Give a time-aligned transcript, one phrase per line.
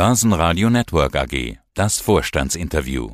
[0.00, 1.58] Börsenradio Network AG.
[1.74, 3.10] Das Vorstandsinterview.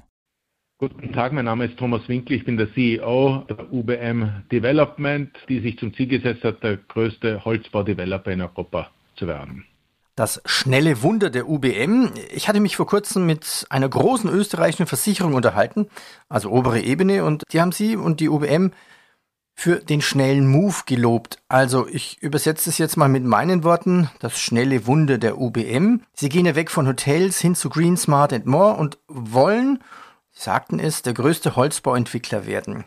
[0.78, 5.58] Guten Tag, mein Name ist Thomas Winkel, ich bin der CEO der UBM Development, die
[5.58, 9.64] sich zum Ziel gesetzt hat, der größte Holzbaudeveloper in Europa zu werden.
[10.14, 12.12] Das schnelle Wunder der UBM.
[12.32, 15.88] Ich hatte mich vor kurzem mit einer großen österreichischen Versicherung unterhalten,
[16.28, 18.70] also obere Ebene, und die haben Sie und die UBM
[19.58, 21.38] für den schnellen Move gelobt.
[21.48, 26.02] Also ich übersetze es jetzt mal mit meinen Worten, das schnelle Wunder der UBM.
[26.12, 29.82] Sie gehen ja weg von Hotels hin zu Green, Smart and More und wollen,
[30.30, 32.84] sagten es, der größte Holzbauentwickler werden.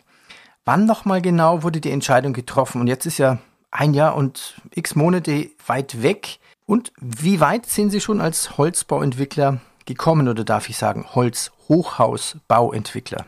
[0.63, 2.81] Wann nochmal genau wurde die Entscheidung getroffen?
[2.81, 3.39] Und jetzt ist ja
[3.71, 6.37] ein Jahr und x Monate weit weg.
[6.67, 13.25] Und wie weit sind Sie schon als Holzbauentwickler gekommen oder darf ich sagen Holzhochhausbauentwickler?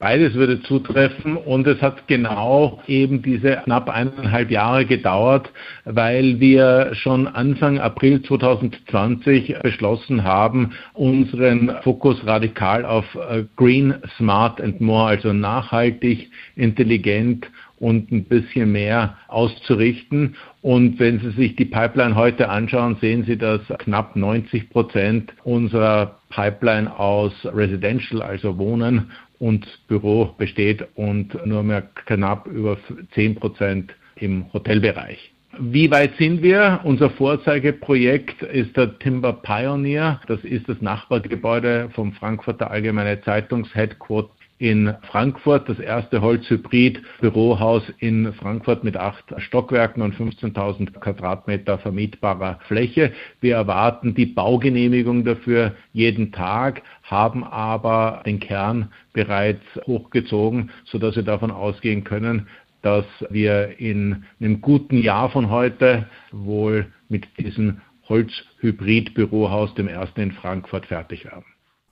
[0.00, 5.52] Beides würde zutreffen und es hat genau eben diese knapp eineinhalb Jahre gedauert,
[5.84, 14.60] weil wir schon Anfang April 2020 beschlossen haben, unseren Fokus radikal auf äh, Green, Smart
[14.60, 20.34] and More, also nachhaltig, intelligent und ein bisschen mehr auszurichten.
[20.60, 26.18] Und wenn Sie sich die Pipeline heute anschauen, sehen Sie, dass knapp 90 Prozent unserer
[26.30, 29.12] Pipeline aus Residential, also Wohnen
[29.44, 32.78] und Büro besteht und nur mehr knapp über
[33.12, 35.32] 10 Prozent im Hotelbereich.
[35.58, 36.80] Wie weit sind wir?
[36.82, 40.18] Unser Vorzeigeprojekt ist der Timber Pioneer.
[40.28, 44.30] Das ist das Nachbargebäude vom Frankfurter Allgemeine Zeitungsheadquarter
[44.64, 53.12] in Frankfurt, das erste Holzhybrid-Bürohaus in Frankfurt mit acht Stockwerken und 15.000 Quadratmeter vermietbarer Fläche.
[53.42, 61.24] Wir erwarten die Baugenehmigung dafür jeden Tag, haben aber den Kern bereits hochgezogen, sodass wir
[61.24, 62.48] davon ausgehen können,
[62.80, 70.32] dass wir in einem guten Jahr von heute wohl mit diesem Holzhybrid-Bürohaus, dem ersten in
[70.32, 71.44] Frankfurt, fertig werden.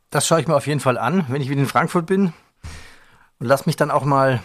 [0.09, 2.33] Das schaue ich mir auf jeden Fall an, wenn ich wieder in Frankfurt bin
[3.43, 4.41] und lass mich dann auch mal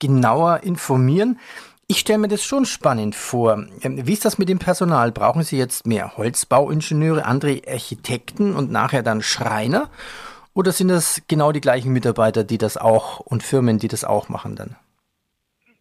[0.00, 1.38] genauer informieren.
[1.86, 3.64] Ich stelle mir das schon spannend vor.
[3.80, 5.12] Ähm, wie ist das mit dem Personal?
[5.12, 9.88] Brauchen Sie jetzt mehr Holzbauingenieure, andere Architekten und nachher dann Schreiner?
[10.52, 14.28] Oder sind das genau die gleichen Mitarbeiter, die das auch und Firmen, die das auch
[14.28, 14.76] machen dann?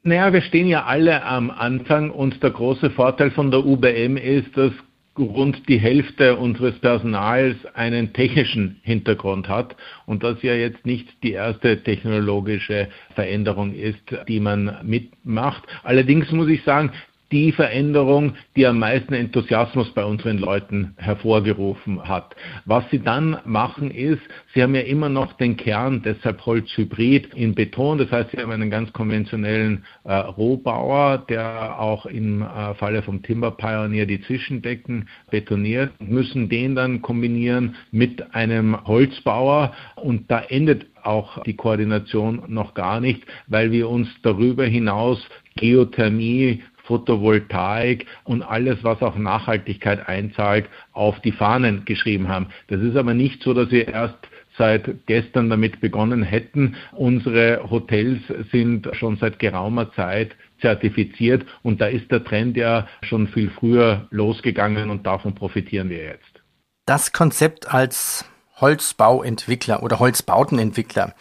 [0.03, 4.55] Naja, wir stehen ja alle am Anfang und der große Vorteil von der UBM ist,
[4.55, 4.71] dass
[5.17, 9.75] rund die Hälfte unseres Personals einen technischen Hintergrund hat
[10.05, 15.63] und das ja jetzt nicht die erste technologische Veränderung ist, die man mitmacht.
[15.83, 16.91] Allerdings muss ich sagen,
[17.33, 22.35] die Veränderung, die am meisten Enthusiasmus bei unseren Leuten hervorgerufen hat.
[22.65, 24.21] Was sie dann machen ist,
[24.53, 27.97] sie haben ja immer noch den Kern, deshalb Holzhybrid in Beton.
[27.97, 33.23] Das heißt, sie haben einen ganz konventionellen äh, Rohbauer, der auch im äh, Falle vom
[33.23, 40.85] Timber Pioneer die Zwischendecken betoniert, müssen den dann kombinieren mit einem Holzbauer und da endet
[41.01, 45.19] auch die Koordination noch gar nicht, weil wir uns darüber hinaus
[45.55, 52.47] Geothermie, Photovoltaik und alles, was auch Nachhaltigkeit einzahlt, auf die Fahnen geschrieben haben.
[52.67, 54.17] Das ist aber nicht so, dass wir erst
[54.57, 56.75] seit gestern damit begonnen hätten.
[56.91, 58.21] Unsere Hotels
[58.51, 64.07] sind schon seit geraumer Zeit zertifiziert und da ist der Trend ja schon viel früher
[64.11, 66.41] losgegangen und davon profitieren wir jetzt.
[66.85, 68.25] Das Konzept als
[68.57, 71.15] Holzbauentwickler oder Holzbautenentwickler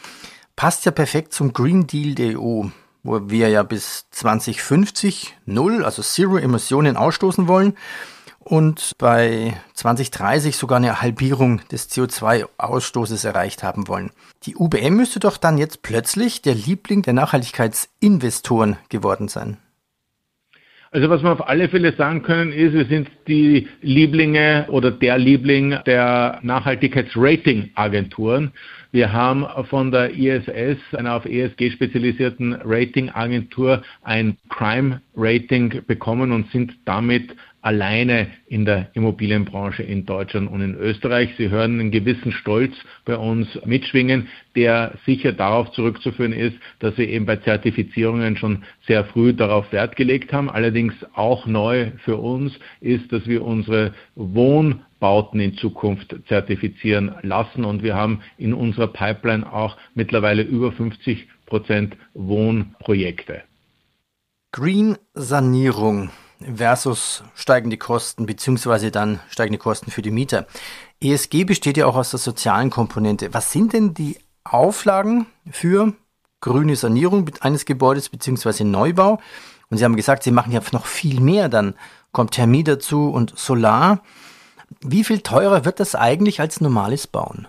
[0.57, 2.65] passt ja perfekt zum Green Deal der EU
[3.03, 7.77] wo wir ja bis 2050 null, also Zero Emissionen ausstoßen wollen
[8.39, 14.11] und bei 2030 sogar eine Halbierung des CO2-Ausstoßes erreicht haben wollen.
[14.45, 19.59] Die UBM müsste doch dann jetzt plötzlich der Liebling der Nachhaltigkeitsinvestoren geworden sein.
[20.95, 25.17] Also was wir auf alle Fälle sagen können, ist, wir sind die Lieblinge oder der
[25.17, 28.53] Liebling der Nachhaltigkeitsrating-Agenturen.
[28.91, 36.75] Wir haben von der ISS, einer auf ESG spezialisierten Rating-Agentur, ein Crime-Rating bekommen und sind
[36.85, 41.31] damit alleine in der Immobilienbranche in Deutschland und in Österreich.
[41.39, 42.75] Sie hören einen gewissen Stolz
[43.05, 49.05] bei uns mitschwingen, der sicher darauf zurückzuführen ist, dass wir eben bei Zertifizierungen schon sehr
[49.05, 50.51] früh darauf Wert gelegt haben.
[50.51, 57.85] Allerdings auch neu für uns ist, dass wir unsere Wohnbauten in Zukunft zertifizieren lassen und
[57.85, 63.43] wir haben in unserer Pipeline auch mittlerweile über 50 Prozent Wohnprojekte.
[64.51, 66.11] Green Sanierung
[66.57, 70.47] versus steigende Kosten, beziehungsweise dann steigende Kosten für die Mieter.
[71.01, 73.33] ESG besteht ja auch aus der sozialen Komponente.
[73.35, 75.93] Was sind denn die Auflagen für
[76.41, 79.21] grüne Sanierung eines Gebäudes beziehungsweise Neubau?
[79.71, 81.49] Und Sie haben gesagt, Sie machen ja noch viel mehr.
[81.49, 81.75] Dann
[82.13, 84.03] kommt Thermie dazu und Solar.
[84.81, 87.49] Wie viel teurer wird das eigentlich als normales Bauen?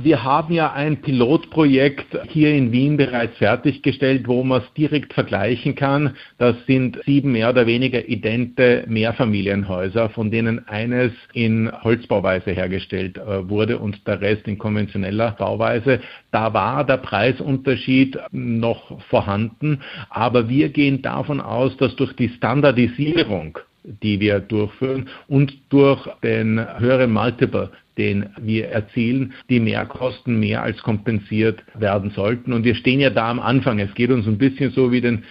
[0.00, 5.74] Wir haben ja ein Pilotprojekt hier in Wien bereits fertiggestellt, wo man es direkt vergleichen
[5.74, 6.14] kann.
[6.38, 13.48] Das sind sieben mehr oder weniger idente Mehrfamilienhäuser, von denen eines in Holzbauweise hergestellt äh,
[13.48, 15.98] wurde und der Rest in konventioneller Bauweise.
[16.30, 19.80] Da war der Preisunterschied noch vorhanden,
[20.10, 23.58] aber wir gehen davon aus, dass durch die Standardisierung
[24.02, 30.82] die wir durchführen und durch den höheren Multiple, den wir erzielen, die Mehrkosten mehr als
[30.82, 32.52] kompensiert werden sollten.
[32.52, 33.78] Und wir stehen ja da am Anfang.
[33.80, 35.24] Es geht uns ein bisschen so wie den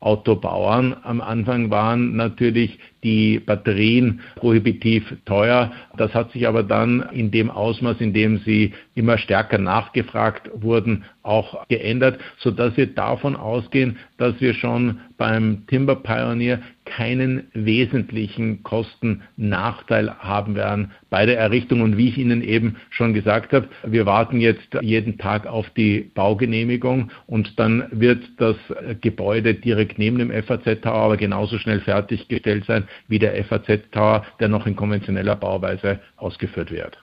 [0.00, 0.96] Elektroautobauern.
[1.02, 5.72] Am Anfang waren natürlich die Batterien prohibitiv teuer.
[5.96, 11.04] Das hat sich aber dann in dem Ausmaß, in dem sie immer stärker nachgefragt wurden,
[11.22, 20.10] auch geändert, sodass wir davon ausgehen, dass wir schon beim Timber Pioneer keinen wesentlichen Kostennachteil
[20.18, 21.82] haben werden bei der Errichtung.
[21.82, 26.10] Und wie ich Ihnen eben schon gesagt habe, wir warten jetzt jeden Tag auf die
[26.14, 28.56] Baugenehmigung und dann wird das
[29.00, 34.24] Gebäude direkt neben dem FAZ Tower aber genauso schnell fertiggestellt sein wie der FAZ Tower,
[34.40, 36.98] der noch in konventioneller Bauweise ausgeführt wird.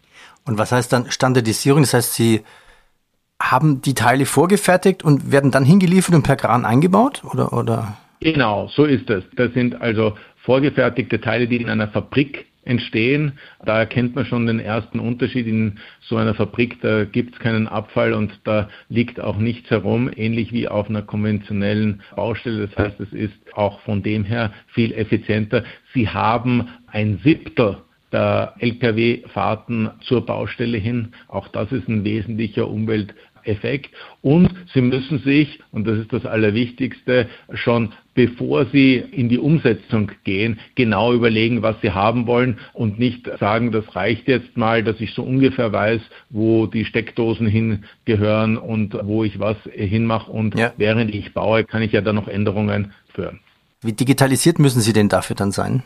[0.45, 1.81] Und was heißt dann Standardisierung?
[1.81, 2.43] Das heißt, Sie
[3.41, 7.23] haben die Teile vorgefertigt und werden dann hingeliefert und per Kran eingebaut?
[7.31, 7.97] Oder, oder?
[8.21, 9.23] Genau, so ist es.
[9.35, 13.33] Das sind also vorgefertigte Teile, die in einer Fabrik entstehen.
[13.65, 15.47] Da erkennt man schon den ersten Unterschied.
[15.47, 20.09] In so einer Fabrik, da gibt es keinen Abfall und da liegt auch nichts herum,
[20.15, 22.67] ähnlich wie auf einer konventionellen Baustelle.
[22.67, 25.63] Das heißt, es ist auch von dem her viel effizienter.
[25.93, 27.77] Sie haben ein Siebtel
[28.11, 31.13] der Lkw-Fahrten zur Baustelle hin.
[31.27, 33.13] Auch das ist ein wesentlicher Umwelt
[33.45, 33.91] Effekt.
[34.21, 40.11] Und Sie müssen sich, und das ist das Allerwichtigste, schon bevor Sie in die Umsetzung
[40.23, 44.99] gehen, genau überlegen, was Sie haben wollen und nicht sagen, das reicht jetzt mal, dass
[44.99, 50.31] ich so ungefähr weiß, wo die Steckdosen hingehören und wo ich was hinmache.
[50.31, 50.73] Und ja.
[50.77, 53.41] während ich baue, kann ich ja dann noch Änderungen führen.
[53.81, 55.83] Wie digitalisiert müssen Sie denn dafür dann sein?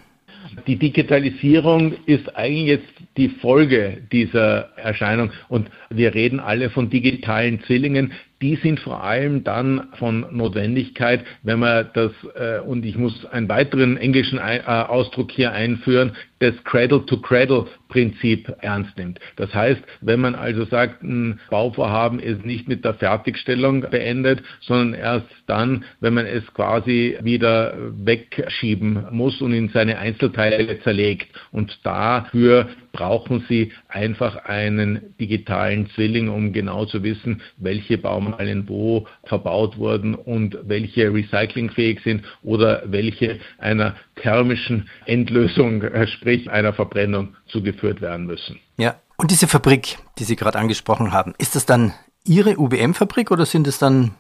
[0.67, 5.31] Die Digitalisierung ist eigentlich jetzt die Folge dieser Erscheinung.
[5.47, 11.59] Und wir reden alle von digitalen Zwillingen die sind vor allem dann von Notwendigkeit, wenn
[11.59, 18.56] man das, äh, und ich muss einen weiteren englischen äh, Ausdruck hier einführen, das Cradle-to-Cradle-Prinzip
[18.62, 19.19] ernst nimmt.
[19.36, 25.00] Das heißt, wenn man also sagt, ein Bauvorhaben ist nicht mit der Fertigstellung beendet, sondern
[25.00, 31.27] erst dann, wenn man es quasi wieder wegschieben muss und in seine Einzelteile zerlegt.
[31.51, 37.97] Und dafür brauchen Sie einfach einen digitalen Zwilling, um genau zu wissen, welche
[38.31, 46.50] Baumalien wo verbaut wurden und welche recyclingfähig sind oder welche einer thermischen Endlösung, äh, sprich
[46.50, 48.60] einer Verbrennung, zugeführt werden müssen.
[48.78, 51.94] Ja, und diese Fabrik, die Sie gerade angesprochen haben, ist das dann
[52.26, 54.12] Ihre UBM-Fabrik oder sind es dann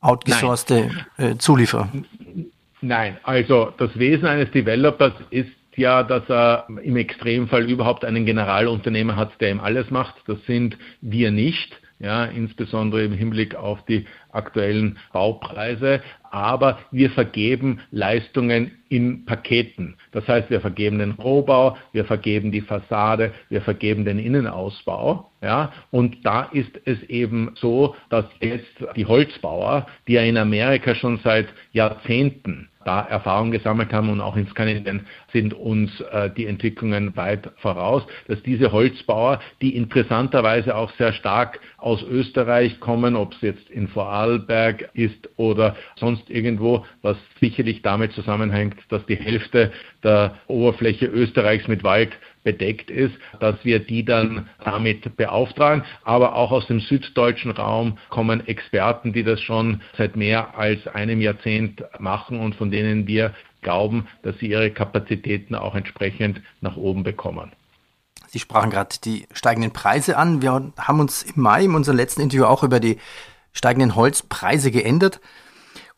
[0.00, 1.88] outgesourcete äh, Zulieferer?
[2.80, 9.16] Nein, also das Wesen eines Developers ist ja, dass er im Extremfall überhaupt einen Generalunternehmer
[9.16, 10.14] hat, der ihm alles macht.
[10.26, 11.76] Das sind wir nicht.
[11.98, 16.02] Ja, insbesondere im Hinblick auf die aktuellen Baupreise.
[16.30, 19.96] Aber wir vergeben Leistungen in Paketen.
[20.12, 25.30] Das heißt, wir vergeben den Rohbau, wir vergeben die Fassade, wir vergeben den Innenausbau.
[25.42, 30.94] Ja, und da ist es eben so, dass jetzt die Holzbauer, die ja in Amerika
[30.94, 36.46] schon seit Jahrzehnten da Erfahrung gesammelt haben und auch in Skandinavien sind uns äh, die
[36.46, 43.34] Entwicklungen weit voraus, dass diese Holzbauer, die interessanterweise auch sehr stark aus Österreich kommen, ob
[43.34, 49.72] es jetzt in Vorarlberg ist oder sonst irgendwo, was sicherlich damit zusammenhängt, dass die Hälfte
[50.02, 52.12] der Oberfläche Österreichs mit Wald
[52.44, 55.84] bedeckt ist, dass wir die dann damit beauftragen.
[56.04, 61.20] Aber auch aus dem süddeutschen Raum kommen Experten, die das schon seit mehr als einem
[61.20, 67.02] Jahrzehnt machen und von denen wir glauben, dass sie ihre Kapazitäten auch entsprechend nach oben
[67.02, 67.50] bekommen.
[68.28, 70.40] Sie sprachen gerade die steigenden Preise an.
[70.40, 72.98] Wir haben uns im Mai in unserem letzten Interview auch über die
[73.52, 75.20] steigenden Holzpreise geändert.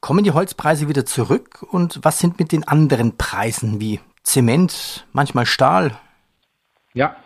[0.00, 5.44] Kommen die Holzpreise wieder zurück und was sind mit den anderen Preisen wie Zement, manchmal
[5.44, 5.98] Stahl?
[6.94, 7.16] Ja,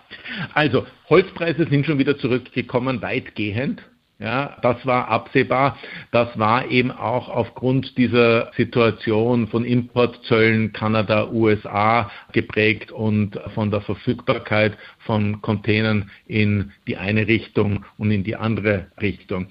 [0.55, 3.83] also Holzpreise sind schon wieder zurückgekommen, weitgehend.
[4.23, 5.76] Ja, das war absehbar.
[6.12, 13.81] Das war eben auch aufgrund dieser Situation von Importzöllen Kanada, USA geprägt und von der
[13.81, 19.49] Verfügbarkeit von Containern in die eine Richtung und in die andere Richtung.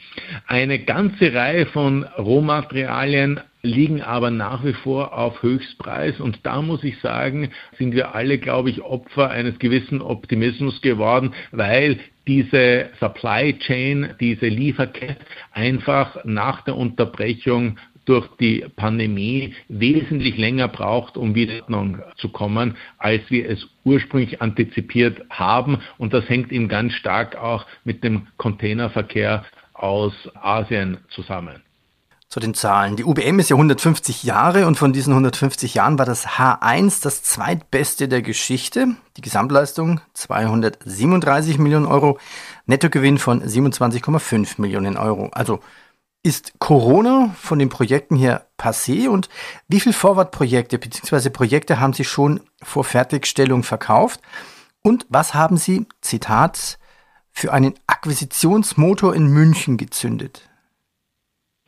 [0.47, 6.19] Eine ganze Reihe von Rohmaterialien liegen aber nach wie vor auf Höchstpreis.
[6.19, 11.33] Und da muss ich sagen, sind wir alle, glaube ich, Opfer eines gewissen Optimismus geworden,
[11.51, 20.67] weil diese Supply Chain, diese Lieferkette einfach nach der Unterbrechung durch die Pandemie wesentlich länger
[20.67, 21.61] braucht, um wieder
[22.17, 25.79] zu kommen, als wir es ursprünglich antizipiert haben.
[25.97, 31.61] Und das hängt eben ganz stark auch mit dem Containerverkehr aus Asien zusammen
[32.31, 32.95] zu den Zahlen.
[32.95, 37.23] Die UBM ist ja 150 Jahre und von diesen 150 Jahren war das H1 das
[37.23, 38.95] zweitbeste der Geschichte.
[39.17, 42.17] Die Gesamtleistung 237 Millionen Euro,
[42.67, 45.29] Nettogewinn von 27,5 Millionen Euro.
[45.33, 45.59] Also
[46.23, 49.27] ist Corona von den Projekten her passé und
[49.67, 51.31] wie viele Vorwartprojekte bzw.
[51.31, 54.21] Projekte haben Sie schon vor Fertigstellung verkauft?
[54.81, 56.79] Und was haben Sie, Zitat,
[57.33, 60.47] für einen Akquisitionsmotor in München gezündet?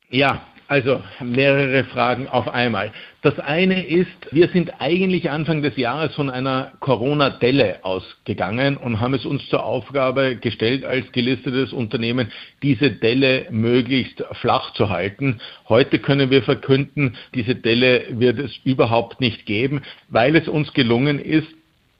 [0.09, 0.41] Ja,
[0.73, 2.91] also mehrere Fragen auf einmal.
[3.21, 9.13] Das eine ist, wir sind eigentlich Anfang des Jahres von einer Corona-Delle ausgegangen und haben
[9.13, 12.31] es uns zur Aufgabe gestellt, als gelistetes Unternehmen
[12.63, 15.39] diese Delle möglichst flach zu halten.
[15.69, 21.19] Heute können wir verkünden, diese Delle wird es überhaupt nicht geben, weil es uns gelungen
[21.19, 21.49] ist,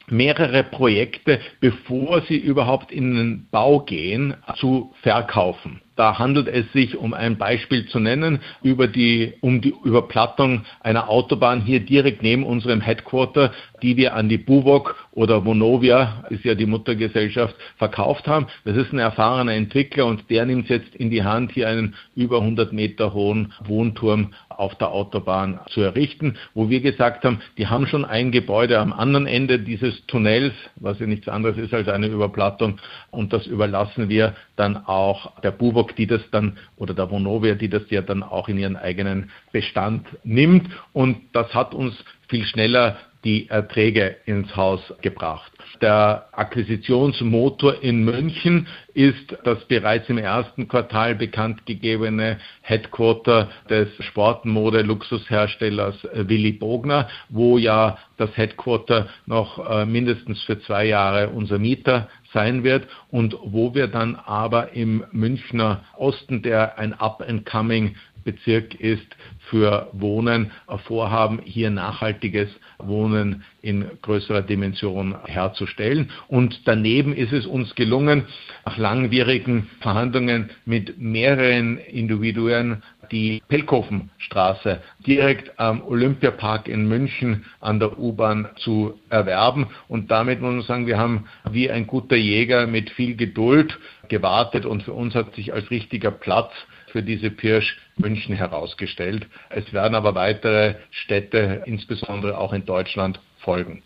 [0.10, 5.82] mehrere Projekte, bevor sie überhaupt in den Bau gehen, zu verkaufen.
[5.96, 11.08] Da handelt es sich, um ein Beispiel zu nennen, über die, um die Überplattung einer
[11.08, 13.52] Autobahn hier direkt neben unserem Headquarter,
[13.84, 18.48] die wir an die Buwok oder Vonovia, ist ja die Muttergesellschaft, verkauft haben.
[18.66, 22.40] Das ist ein erfahrener Entwickler und der nimmt jetzt in die Hand, hier einen über
[22.40, 27.88] 100 Meter hohen Wohnturm auf der Autobahn zu errichten, wo wir gesagt haben, die haben
[27.88, 32.08] schon ein Gebäude am anderen Ende dieses Tunnels, was ja nichts anderes ist als eine
[32.08, 32.80] Überplattung.
[33.12, 37.70] Und das überlassen wir dann auch der Buwok, die das dann oder der Vonovia, die
[37.70, 40.70] das ja dann auch in ihren eigenen Bestand nimmt.
[40.94, 41.96] Und das hat uns
[42.28, 45.52] viel schneller die Erträge ins Haus gebracht.
[45.82, 55.96] Der Akquisitionsmotor in München ist das bereits im ersten Quartal bekannt gegebene Headquarter des Sportmode-Luxusherstellers
[56.14, 62.64] Willy Bogner, wo ja das Headquarter noch äh, mindestens für zwei Jahre unser Mieter sein
[62.64, 69.06] wird und wo wir dann aber im Münchner Osten, der ein Up-and-Coming Bezirk ist,
[69.50, 70.52] für Wohnen
[70.88, 72.50] vorhaben, hier nachhaltiges
[72.80, 76.10] Wohnen in größerer Dimension herzustellen.
[76.28, 78.26] Und daneben ist es uns gelungen,
[78.66, 88.00] nach langwierigen Verhandlungen mit mehreren Individuen die Pelkhofenstraße direkt am Olympiapark in München an der
[88.00, 89.68] U-Bahn zu erwerben.
[89.88, 93.78] Und damit muss man sagen, wir haben wie ein guter Jäger mit viel Geduld
[94.10, 96.52] gewartet und für uns hat sich als richtiger Platz
[96.94, 99.28] für diese Pirsch München herausgestellt.
[99.50, 103.84] Es werden aber weitere Städte, insbesondere auch in Deutschland, folgen.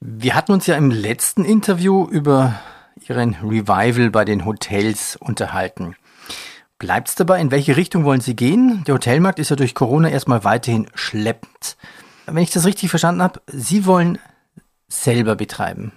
[0.00, 2.60] Wir hatten uns ja im letzten Interview über
[3.08, 5.96] Ihren Revival bei den Hotels unterhalten.
[6.78, 7.40] Bleibt es dabei?
[7.40, 8.84] In welche Richtung wollen Sie gehen?
[8.86, 11.76] Der Hotelmarkt ist ja durch Corona erstmal weiterhin schleppend.
[12.26, 14.18] Wenn ich das richtig verstanden habe, Sie wollen
[14.86, 15.92] selber betreiben.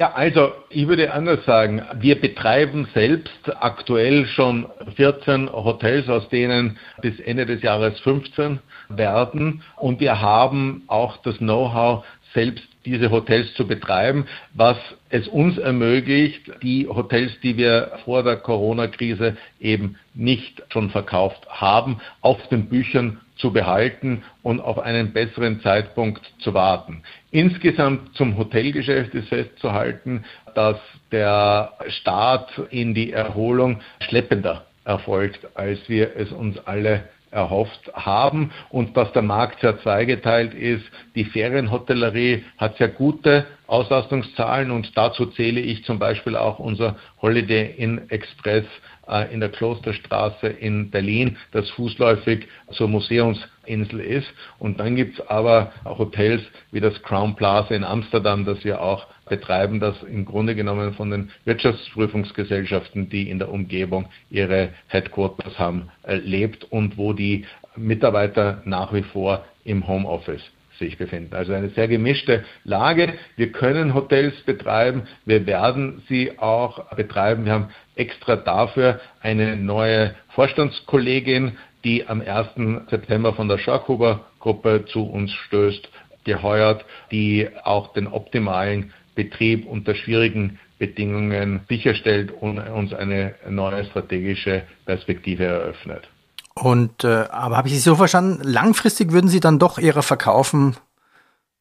[0.00, 4.66] Ja, also ich würde anders sagen, wir betreiben selbst aktuell schon
[4.96, 9.62] 14 Hotels, aus denen bis Ende des Jahres 15 werden.
[9.76, 12.02] Und wir haben auch das Know-how,
[12.32, 14.76] selbst diese Hotels zu betreiben, was
[15.10, 22.00] es uns ermöglicht, die Hotels, die wir vor der Corona-Krise eben nicht schon verkauft haben,
[22.20, 27.02] auf den Büchern zu behalten und auf einen besseren Zeitpunkt zu warten.
[27.30, 30.78] Insgesamt zum Hotelgeschäft ist festzuhalten, dass
[31.10, 38.96] der Start in die Erholung schleppender erfolgt, als wir es uns alle erhofft haben und
[38.96, 40.84] dass der Markt sehr zweigeteilt ist.
[41.14, 47.72] Die Ferienhotellerie hat sehr gute Auslastungszahlen und dazu zähle ich zum Beispiel auch unser Holiday
[47.76, 48.64] Inn Express
[49.06, 54.26] äh, in der Klosterstraße in Berlin, das fußläufig zur Museumsinsel ist.
[54.58, 58.82] Und dann gibt es aber auch Hotels wie das Crown Plaza in Amsterdam, das wir
[58.82, 65.58] auch betreiben, das im Grunde genommen von den Wirtschaftsprüfungsgesellschaften, die in der Umgebung ihre Headquarters
[65.60, 67.46] haben, äh, lebt und wo die
[67.76, 70.42] Mitarbeiter nach wie vor im Homeoffice
[70.80, 71.34] sich befinden.
[71.34, 73.14] Also eine sehr gemischte Lage.
[73.36, 77.44] Wir können Hotels betreiben, wir werden sie auch betreiben.
[77.44, 82.88] Wir haben extra dafür eine neue Vorstandskollegin, die am 1.
[82.90, 85.88] September von der Scharkhuber Gruppe zu uns stößt,
[86.24, 94.62] geheuert, die auch den optimalen Betrieb unter schwierigen Bedingungen sicherstellt und uns eine neue strategische
[94.86, 96.08] Perspektive eröffnet.
[96.54, 100.76] Und äh, aber habe ich Sie so verstanden, langfristig würden Sie dann doch eher verkaufen,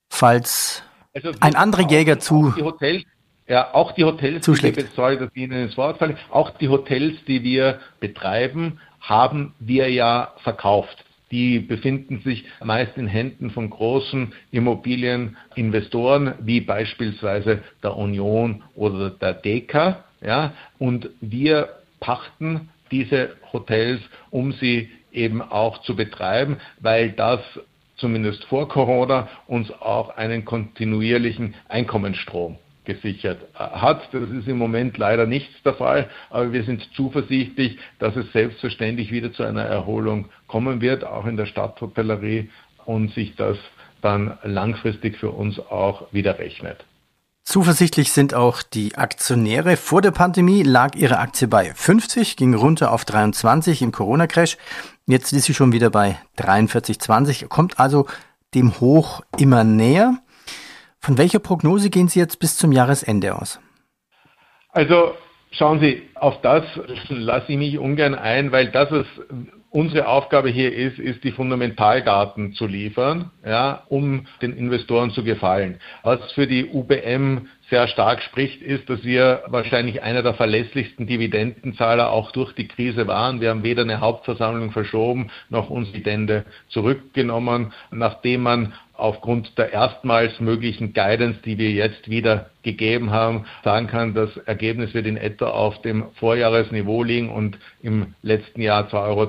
[0.10, 2.53] falls also, ein anderer Jäger zu.
[2.58, 3.03] Die Hotels,
[3.48, 4.77] ja, auch die Hotels, zuschlägt.
[4.77, 8.79] die wir, sorry, dass ich Ihnen ins Wort falle, auch die Hotels, die wir betreiben,
[9.00, 11.05] haben wir ja verkauft.
[11.31, 19.34] Die befinden sich meist in Händen von großen Immobilieninvestoren, wie beispielsweise der Union oder der
[19.34, 20.03] Deka.
[20.22, 21.69] Ja, und wir
[22.00, 27.41] pachten diese Hotels, um sie eben auch zu betreiben, weil das
[27.98, 34.10] zumindest vor Corona uns auch einen kontinuierlichen Einkommensstrom gesichert äh, hat.
[34.13, 39.12] Das ist im Moment leider nicht der Fall, aber wir sind zuversichtlich, dass es selbstverständlich
[39.12, 42.50] wieder zu einer Erholung kommen wird, auch in der Stadthotellerie
[42.86, 43.58] und sich das
[44.01, 46.86] dann langfristig für uns auch wieder rechnet.
[47.50, 49.75] Zuversichtlich sind auch die Aktionäre.
[49.75, 54.56] Vor der Pandemie lag ihre Aktie bei 50, ging runter auf 23 im Corona-Crash.
[55.08, 58.06] Jetzt ist sie schon wieder bei 43,20, kommt also
[58.53, 60.20] dem Hoch immer näher.
[61.00, 63.60] Von welcher Prognose gehen Sie jetzt bis zum Jahresende aus?
[64.70, 65.15] Also
[65.50, 66.63] schauen Sie, auf das
[67.08, 69.10] lasse ich mich ungern ein, weil das ist
[69.72, 75.80] unsere Aufgabe hier ist, ist die Fundamentaldaten zu liefern, ja, um den Investoren zu gefallen.
[76.04, 82.12] Was für die UBM sehr stark spricht, ist, dass wir wahrscheinlich einer der verlässlichsten Dividendenzahler
[82.12, 83.42] auch durch die Krise waren.
[83.42, 90.39] Wir haben weder eine Hauptversammlung verschoben noch unsere Dividende zurückgenommen, nachdem man aufgrund der erstmals
[90.39, 95.48] möglichen Guidance, die wir jetzt wieder gegeben haben, sagen kann, das Ergebnis wird in etwa
[95.48, 99.25] auf dem Vorjahresniveau liegen und im letzten Jahr 2,20 Euro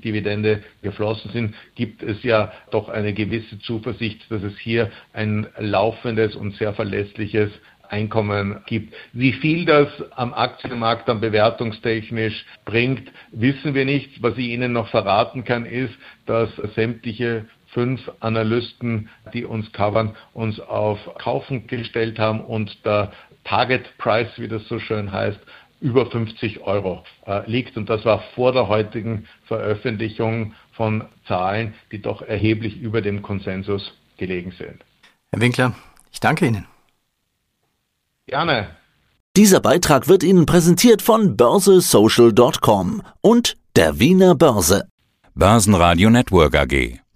[0.00, 6.36] Dividende geflossen sind, gibt es ja doch eine gewisse Zuversicht, dass es hier ein laufendes
[6.36, 7.50] und sehr verlässliches
[7.88, 8.94] Einkommen gibt.
[9.12, 14.22] Wie viel das am Aktienmarkt dann bewertungstechnisch bringt, wissen wir nicht.
[14.22, 15.94] Was ich Ihnen noch verraten kann, ist,
[16.26, 23.12] dass sämtliche fünf Analysten, die uns covern, uns auf Kaufen gestellt haben und der
[23.44, 25.38] Target Price, wie das so schön heißt,
[25.80, 27.76] über 50 Euro äh, liegt.
[27.76, 33.92] Und das war vor der heutigen Veröffentlichung von Zahlen, die doch erheblich über dem Konsensus
[34.16, 34.82] gelegen sind.
[35.30, 35.74] Herr Winkler,
[36.10, 36.66] ich danke Ihnen.
[38.26, 38.68] Gerne.
[39.36, 44.88] Dieser Beitrag wird Ihnen präsentiert von börsesocial.com und der Wiener Börse.
[45.34, 47.03] Börsenradio Network AG.